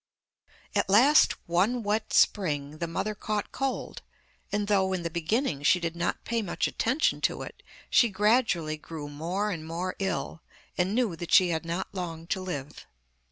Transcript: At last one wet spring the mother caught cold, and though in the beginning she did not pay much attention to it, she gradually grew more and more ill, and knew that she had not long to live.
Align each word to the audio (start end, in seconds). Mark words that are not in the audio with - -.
At 0.73 0.89
last 0.89 1.35
one 1.47 1.83
wet 1.83 2.11
spring 2.11 2.79
the 2.79 2.87
mother 2.87 3.13
caught 3.13 3.51
cold, 3.51 4.01
and 4.51 4.65
though 4.67 4.93
in 4.93 5.03
the 5.03 5.11
beginning 5.11 5.61
she 5.61 5.79
did 5.79 5.95
not 5.95 6.23
pay 6.25 6.41
much 6.41 6.67
attention 6.67 7.21
to 7.21 7.43
it, 7.43 7.61
she 7.87 8.09
gradually 8.09 8.77
grew 8.77 9.07
more 9.07 9.51
and 9.51 9.63
more 9.63 9.95
ill, 9.99 10.41
and 10.75 10.95
knew 10.95 11.15
that 11.17 11.31
she 11.31 11.49
had 11.49 11.65
not 11.67 11.93
long 11.93 12.25
to 12.29 12.41
live. 12.41 12.87